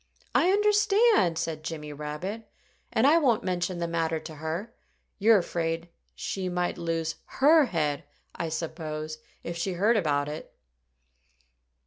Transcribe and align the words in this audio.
"I 0.33 0.49
understand!" 0.49 1.37
said 1.37 1.63
Jimmy 1.63 1.93
Rabbit. 1.93 2.49
"And 2.91 3.05
I 3.05 3.19
won't 3.19 3.43
mention 3.43 3.77
the 3.77 3.87
matter 3.87 4.19
to 4.19 4.35
her. 4.37 4.73
You're 5.19 5.37
afraid 5.37 5.89
she 6.15 6.49
might 6.49 6.79
lose 6.79 7.17
her 7.39 7.65
head, 7.65 8.03
I 8.33 8.49
suppose, 8.49 9.19
if 9.43 9.55
she 9.55 9.73
heard 9.73 9.97
about 9.97 10.27
it." 10.27 10.55